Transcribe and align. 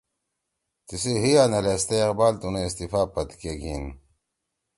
تیِسی 0.85 1.13
حیِا 1.23 1.43
نے 1.51 1.59
لھیستے 1.65 1.97
اقبال 2.05 2.33
تنُو 2.41 2.59
استعفا 2.65 3.01
پدکے 3.13 3.51
گھیِن 3.61 3.83